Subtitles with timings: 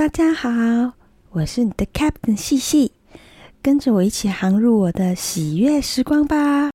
[0.00, 0.48] 大家好，
[1.28, 2.92] 我是你的 Captain 细细，
[3.60, 6.70] 跟着我一起航入我的喜悦时光吧。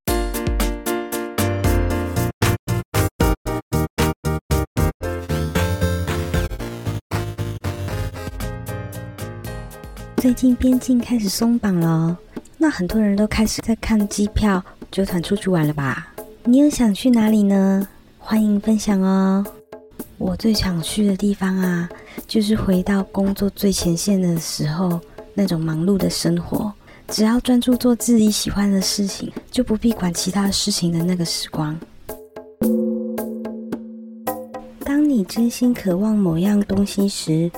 [10.18, 12.16] 最近边境开始松绑了，
[12.60, 16.14] 那很多人都开始在看机票、组团出去玩了吧？
[16.44, 17.88] 你有想去哪里呢？
[18.20, 19.44] 欢迎分享哦。
[20.20, 21.90] 我最想去的地方啊，
[22.28, 25.00] 就是回到工作最前线的时候
[25.34, 26.72] 那种忙碌的生活，
[27.08, 31.78] 只要专注做自己喜欢的事情，就不必管其他事情的那个时光。
[34.84, 37.52] 当你真心渴望某样东西时，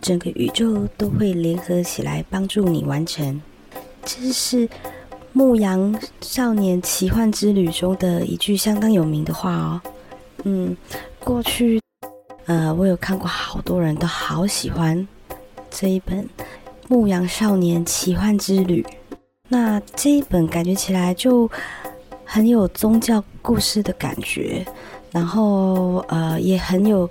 [0.00, 3.40] 整个宇宙都会联合起来帮助你完成。
[4.04, 4.66] 这是
[5.32, 9.80] 《牧羊少年奇幻之旅》中的一句相当有名的话哦。
[10.44, 10.76] 嗯，
[11.18, 11.80] 过去，
[12.46, 15.06] 呃，我有看过好多人都好喜欢
[15.70, 16.24] 这一本
[16.88, 18.82] 《牧羊少年奇幻之旅》。
[19.48, 21.50] 那这一本感觉起来就
[22.24, 24.66] 很有宗教故事的感觉，
[25.10, 27.08] 然后呃，也很有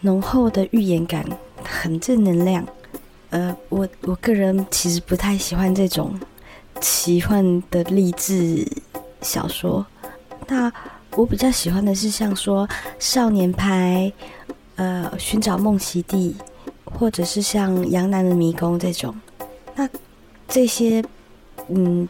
[0.00, 1.24] 浓厚的预言感。
[1.64, 2.64] 很正能量，
[3.30, 6.18] 呃，我我个人其实不太喜欢这种
[6.80, 8.66] 奇幻的励志
[9.20, 9.84] 小说。
[10.46, 10.72] 那
[11.16, 12.66] 我比较喜欢的是像说
[12.98, 14.10] 少年派，
[14.78, 16.36] 呃，寻找梦奇地，
[16.84, 19.12] 或者是像杨楠的迷宫这种。
[19.74, 19.88] 那
[20.46, 21.04] 这些，
[21.68, 22.08] 嗯，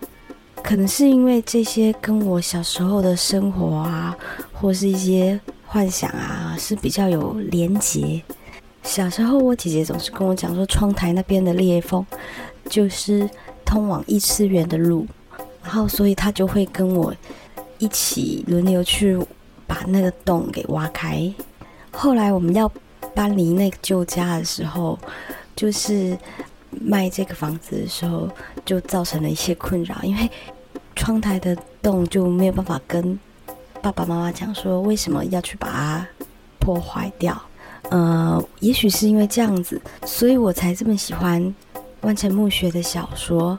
[0.62, 4.14] 可能是因为这些跟我小时候的生活啊，
[4.52, 8.22] 或是一些幻想啊，是比较有连结。
[8.82, 12.04] 小时候，我姐姐总是跟我讲说，窗台那边的裂缝
[12.68, 13.26] 就是
[13.64, 15.06] 通往异次元的路，
[15.62, 17.14] 然后所以她就会跟我
[17.78, 19.18] 一起轮流去
[19.66, 21.32] 把那个洞给挖开。
[21.90, 22.70] 后来我们要
[23.14, 24.98] 搬离那个旧家的时候，
[25.56, 26.16] 就是
[26.70, 28.28] 卖这个房子的时候，
[28.64, 30.30] 就造成了一些困扰，因为
[30.94, 33.18] 窗台的洞就没有办法跟
[33.82, 36.06] 爸爸妈妈讲说为什么要去把它
[36.58, 37.40] 破坏掉。
[37.90, 41.54] 呃，也许是因为这样子，所以我才这么喜欢
[42.02, 43.58] 万城墓穴的小说。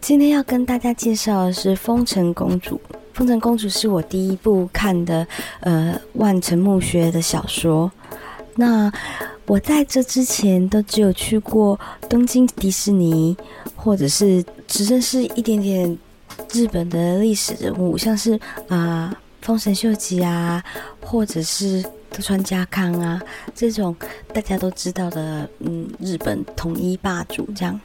[0.00, 2.80] 今天要跟大家介绍的是《风尘公主》。
[3.16, 5.26] 《风尘公主》是我第一部看的
[5.60, 7.90] 呃万城墓学的小说。
[8.56, 8.92] 那
[9.46, 13.34] 我在这之前都只有去过东京迪士尼，
[13.74, 15.96] 或者是只认识一点点
[16.52, 18.38] 日本的历史人物，像是
[18.68, 19.16] 啊。
[19.42, 20.60] 丰臣秀吉啊，
[21.00, 23.22] 或者是德川家康啊，
[23.54, 23.94] 这种
[24.32, 27.80] 大家都知道的，嗯，日本统一霸主这样。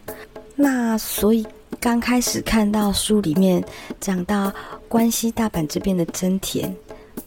[0.55, 1.45] 那所以
[1.81, 3.61] 刚开始看到书里面
[3.99, 4.53] 讲到
[4.87, 6.71] 关西大阪这边的真田，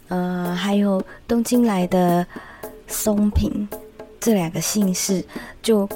[0.07, 2.25] 呃，还有东京来的
[2.87, 3.69] 松平
[4.21, 5.25] 这两个姓氏，
[5.61, 5.89] 就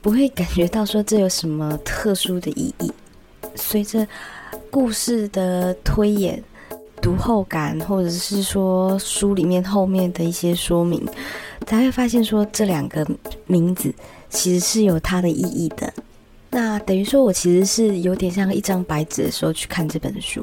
[0.00, 2.90] 不会感觉到说这有什么特殊的意义。
[3.54, 4.08] 随着
[4.70, 6.42] 故事的推演。
[7.02, 11.06] 读后感，或者是说书里面后面的一些说明，
[11.66, 13.06] 才会发现说这两个
[13.46, 13.94] 名字
[14.30, 15.92] 其实是有它的意义的。
[16.56, 20.42] 那等于说我其实是有点像一张白纸的时候去看这本书。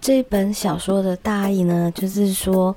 [0.00, 2.76] 这本小说的大意呢，就是说，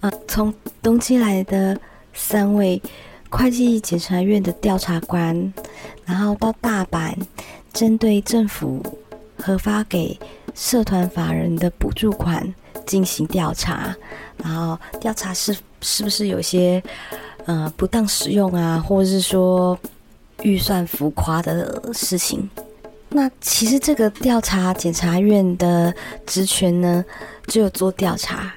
[0.00, 1.80] 呃，从东京来的
[2.12, 2.78] 三位
[3.30, 5.34] 会计检察院的调查官，
[6.04, 7.14] 然后到大阪，
[7.72, 8.84] 针对政府
[9.38, 10.14] 核发给。
[10.54, 12.52] 社团法人的补助款
[12.84, 13.94] 进行调查，
[14.42, 16.82] 然后调查是是不是有些
[17.46, 19.78] 呃不当使用啊，或者是说
[20.42, 22.48] 预算浮夸的事情。
[23.10, 25.92] 那其实这个调查检察院的
[26.26, 27.04] 职权呢，
[27.46, 28.52] 只有做调查，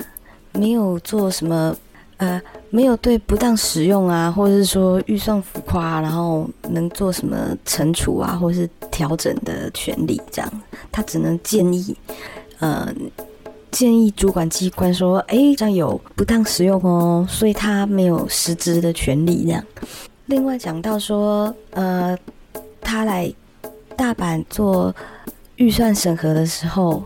[0.52, 1.74] 没有做什么
[2.18, 2.40] 呃，
[2.70, 10.62] 没有对不当使用啊，或者是说预算浮夸，然后能做什么惩处啊，或是调整的权利这样。
[10.92, 11.96] 他只能建议，
[12.60, 12.94] 呃，
[13.72, 19.64] 建议主管机关说：“哎，这样有不当使用哦。”所以他没有实质的权利这样。
[20.32, 22.18] 另外讲到说，呃，
[22.80, 23.30] 他来
[23.98, 24.96] 大阪做
[25.58, 27.04] 预算审核的时候，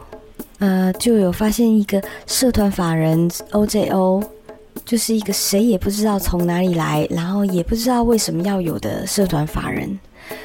[0.60, 4.24] 呃，就有发现一个社团法人 OJO，
[4.86, 10.00] 就是一个谁也不知道从哪里来，然后也不知道为什么要有的社团法人。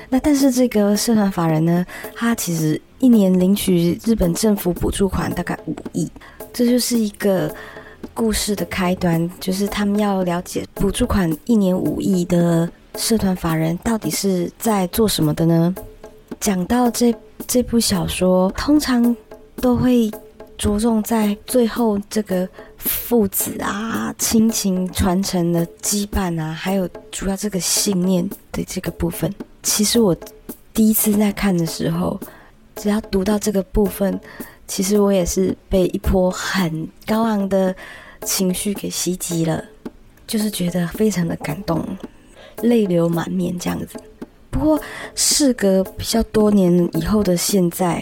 [0.08, 1.84] 那但是这个社团法人呢，
[2.14, 6.10] 他其实一年领取日本政府补助款大概五亿，
[6.50, 7.54] 这就是一个
[8.14, 15.74] 故事的开端，就是他们要了解补助款一年五亿的社团法人到底是在做什么的呢？
[16.38, 17.14] 讲到这
[17.46, 19.14] 这部小说，通常
[19.56, 20.10] 都会
[20.56, 22.48] 着重在最后这个
[22.78, 29.32] 父子啊、亲情传承的羁绊啊，还有主要这个信念的这个部分，
[29.62, 30.16] 其实我
[30.72, 32.18] 第一次在看的时候，
[32.76, 34.18] 只要读到这个部分，
[34.70, 37.74] 其实我也是被一波很高昂的
[38.22, 39.64] 情绪给袭击了，
[40.28, 41.84] 就是觉得非常的感动，
[42.62, 44.00] 泪流满面这样子。
[44.48, 44.80] 不过
[45.16, 48.00] 事隔比较多年以后的现在，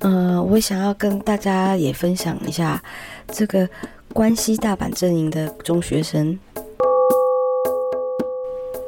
[0.00, 2.82] 嗯，我想要跟大家也分享一下
[3.28, 3.66] 这个。
[4.12, 6.38] 关西大阪阵营的中学生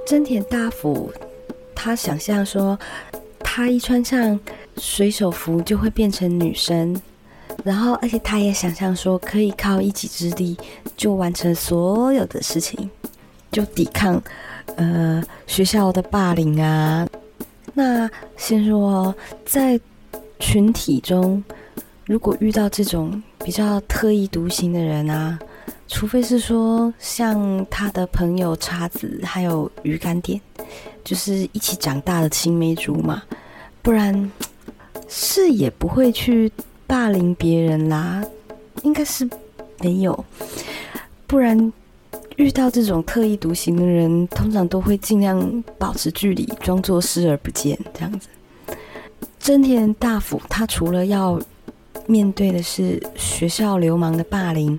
[0.06, 1.12] 真田大辅，
[1.74, 2.78] 他想象说，
[3.40, 4.38] 他一穿上
[4.78, 7.00] 水手服就会变成女生，
[7.64, 10.56] 然后而且他也想象说，可以靠一己之力
[10.96, 12.90] 就完成所有的事情，
[13.50, 14.22] 就抵抗
[14.76, 17.06] 呃学校的霸凌啊。
[17.74, 19.14] 那先说
[19.44, 19.78] 在
[20.38, 21.42] 群体中。
[22.08, 25.36] 如果遇到这种比较特立独行的人啊，
[25.88, 30.40] 除非是说像他的朋友叉子还有鱼干点，
[31.02, 33.20] 就是一起长大的青梅竹马，
[33.82, 34.30] 不然
[35.08, 36.50] 是也不会去
[36.86, 38.24] 霸凌别人啦。
[38.82, 39.28] 应该是
[39.80, 40.24] 没有，
[41.26, 41.72] 不然
[42.36, 48.28] 遇到这种特立独行的人，通常都会尽量保持距离，装作视而不见这样子。
[49.38, 51.40] 真田大辅他除了要
[52.06, 54.78] 面对的是学校流氓的霸凌，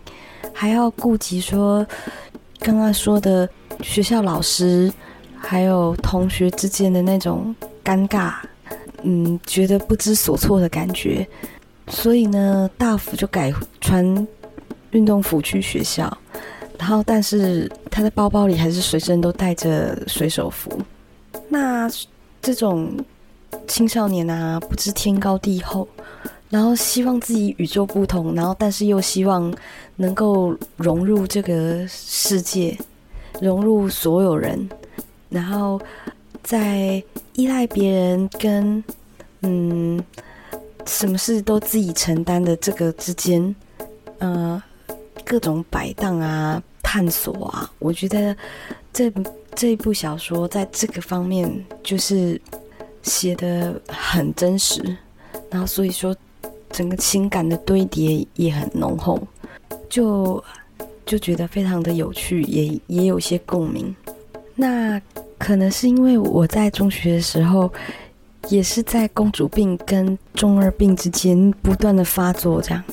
[0.54, 1.86] 还要顾及说
[2.60, 3.50] 刚刚说的
[3.82, 4.92] 学校老师
[5.36, 8.34] 还有同学之间的那种尴尬，
[9.10, 11.26] 嗯，觉得不知所措的感觉。
[11.88, 14.28] 所以呢，大福就改穿
[14.92, 16.06] 运动服去学校，
[16.78, 20.78] 然后但是他的包包里还是随身都带着水手服。
[21.48, 21.90] 那
[22.42, 22.94] 这种
[23.66, 25.88] 青少年啊，不知天高地厚。
[26.50, 29.54] 然后希望自己与众不同，然后但是又希望
[29.98, 32.78] 能够融入这个世界，
[33.42, 34.70] 融入所有人，
[35.30, 35.80] 然后
[36.44, 37.04] 在
[37.34, 38.82] 依赖别人跟
[39.42, 40.04] 嗯
[40.86, 43.56] 什么事都自己承担的这个之间，
[44.20, 44.62] 呃
[45.26, 48.36] 各种摆荡啊、探索啊，我觉得
[48.94, 49.12] 这
[49.56, 51.52] 这一部小说在这个方面
[51.84, 52.40] 就是
[53.04, 54.82] 写的很真实，
[55.50, 56.16] 然后所以说。
[56.70, 59.18] 整个情感的堆叠也很浓厚，
[59.90, 60.44] 就
[61.06, 63.96] 就觉得非常的有趣，也也有些共鸣。
[64.54, 65.02] 那
[65.38, 67.72] 可能是因为我在中学的时候，
[68.50, 72.84] 也是在公主病跟中二病之间不断的发作，这样。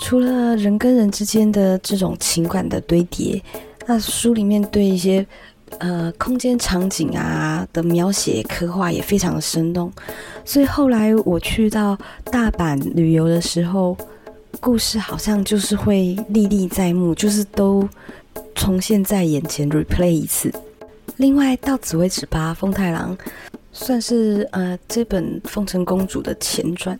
[0.00, 3.42] 除了人跟人之间的这种情感的堆叠，
[3.86, 5.26] 那书里面对一些。
[5.78, 9.90] 呃，空间场景啊的描写刻画也非常的生动，
[10.44, 11.96] 所以后来我去到
[12.30, 13.96] 大阪旅游的时候，
[14.60, 17.88] 故事好像就是会历历在目，就是都
[18.54, 20.52] 重现在眼前，replay 一次。
[21.16, 23.16] 另外到此为止吧，风太郎
[23.72, 26.98] 算是呃这本《丰臣公主》的前传，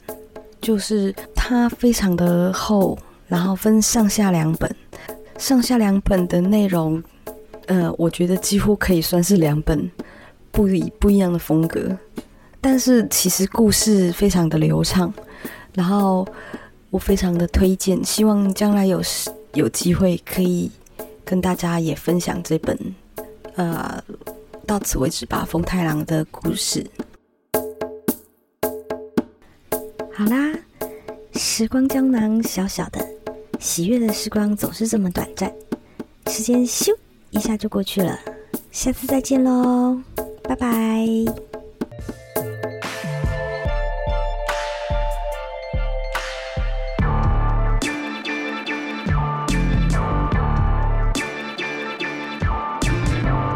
[0.61, 4.75] 就是它非常的厚，然后分上下两本，
[5.39, 7.03] 上下两本的内容。
[7.67, 9.89] 呃，我觉得几乎可以算是两本
[10.51, 11.97] 不一不一样的风格，
[12.61, 15.13] 但是其实故事非常的流畅，
[15.73, 16.27] 然后
[16.91, 19.01] 我非常的推荐，希望将来有
[19.55, 20.71] 有机会可以
[21.25, 22.77] 跟大家也分享这本，
[23.57, 24.03] 呃，
[24.67, 26.87] 到此为止吧，风太郎的故事。
[30.13, 30.53] 好啦，
[31.35, 33.07] 时光胶囊小小的，
[33.59, 35.53] 喜悦的时光总是这么短暂，
[36.27, 36.95] 时间咻。
[37.31, 38.19] 一下就过去了，
[38.71, 39.99] 下次再见喽，
[40.43, 41.52] 拜拜。